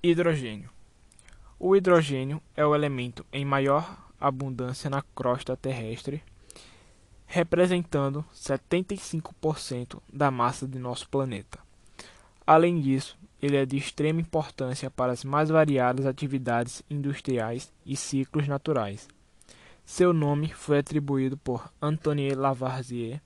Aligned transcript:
Hidrogênio. 0.00 0.70
O 1.58 1.74
hidrogênio 1.74 2.40
é 2.56 2.64
o 2.64 2.72
elemento 2.72 3.26
em 3.32 3.44
maior 3.44 4.08
abundância 4.20 4.88
na 4.88 5.02
crosta 5.02 5.56
terrestre, 5.56 6.22
representando 7.26 8.24
75% 8.32 10.00
da 10.12 10.30
massa 10.30 10.68
de 10.68 10.78
nosso 10.78 11.08
planeta. 11.08 11.58
Além 12.46 12.80
disso, 12.80 13.18
ele 13.42 13.56
é 13.56 13.66
de 13.66 13.76
extrema 13.76 14.20
importância 14.20 14.88
para 14.88 15.10
as 15.10 15.24
mais 15.24 15.48
variadas 15.48 16.06
atividades 16.06 16.80
industriais 16.88 17.72
e 17.84 17.96
ciclos 17.96 18.46
naturais. 18.46 19.08
Seu 19.84 20.12
nome 20.12 20.52
foi 20.54 20.78
atribuído 20.78 21.36
por 21.36 21.72
Antoine 21.82 22.36
Lavoisier 22.36 23.20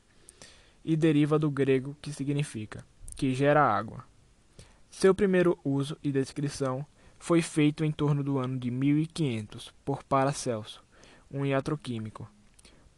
e 0.83 0.97
deriva 0.97 1.39
do 1.39 1.51
grego 1.51 1.95
que 2.01 2.15
significa 2.15 2.83
que 3.15 3.35
gera 3.35 3.63
água. 3.63 4.11
Seu 4.93 5.15
primeiro 5.15 5.59
uso 5.65 5.97
e 6.05 6.13
descrição 6.13 6.87
foi 7.19 7.41
feito 7.41 7.83
em 7.83 7.91
torno 7.91 8.23
do 8.23 8.39
ano 8.39 8.59
de 8.59 8.71
1500 8.71 9.73
por 9.87 10.05
Paracelso, 10.05 10.85
um 11.31 11.47
iatroquímico. 11.47 12.29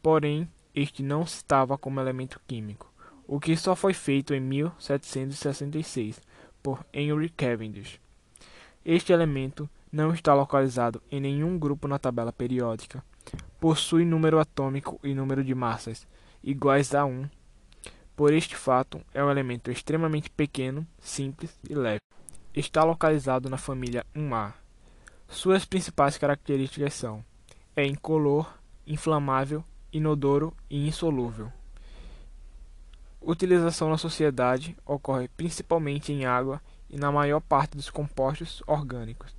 Porém, 0.03 0.47
este 0.75 1.05
não 1.05 1.23
estava 1.23 1.79
como 1.79 2.01
elemento 2.01 2.41
químico, 2.49 2.93
o 3.29 3.39
que 3.39 3.57
só 3.57 3.77
foi 3.77 3.95
feito 3.95 4.35
em 4.35 4.41
1766 4.41 6.21
por 6.61 6.85
Henry 6.93 7.31
Cavendish. 7.31 8.01
Este 8.85 9.13
elemento 9.13 9.71
não 9.91 10.13
está 10.13 10.35
localizado 10.35 11.01
em 11.11 11.21
nenhum 11.21 11.57
grupo 11.57 11.87
na 11.87 11.99
tabela 11.99 12.33
periódica. 12.33 13.03
Possui 13.61 14.05
número 14.05 14.41
atômico 14.41 14.99
e 15.03 15.15
número 15.15 15.45
de 15.45 15.55
massas 15.55 16.07
iguais 16.43 16.93
a 16.93 17.07
1 17.07 17.31
por 18.17 18.33
este 18.33 18.55
fato, 18.55 19.01
é 19.13 19.23
um 19.25 19.31
elemento 19.31 19.71
extremamente 19.71 20.31
pequeno, 20.31 20.87
simples 21.01 21.59
e 21.69 21.75
leve. 21.75 22.01
Está 22.55 22.85
localizado 22.85 23.51
na 23.51 23.57
família 23.57 24.07
1A. 24.15 24.53
Suas 25.29 25.65
principais 25.65 26.17
características 26.17 26.95
são: 26.95 27.25
é 27.75 27.85
incolor, 27.85 28.57
inflamável, 28.87 29.65
inodoro 29.93 30.55
e 30.71 30.87
insolúvel. 30.87 31.53
Utilização 33.21 33.91
na 33.91 33.99
sociedade 33.99 34.77
ocorre 34.87 35.29
principalmente 35.29 36.13
em 36.13 36.25
água 36.25 36.63
e 36.89 36.97
na 36.97 37.11
maior 37.11 37.41
parte 37.41 37.77
dos 37.77 37.91
compostos 37.91 38.63
orgânicos, 38.65 39.35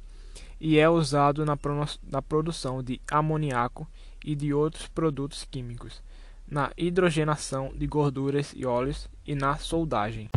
e 0.59 0.78
é 0.80 0.89
usado 0.89 1.45
na, 1.45 1.57
na 2.03 2.22
produção 2.22 2.83
de 2.83 3.00
amoniaco 3.09 3.88
e 4.23 4.35
de 4.35 4.53
outros 4.53 4.88
produtos 4.88 5.45
químicos 5.45 6.02
na 6.49 6.71
hidrogenação 6.77 7.71
de 7.75 7.88
gorduras 7.88 8.53
e 8.55 8.65
óleos 8.65 9.07
e 9.25 9.35
na 9.35 9.57
soldagem. 9.57 10.29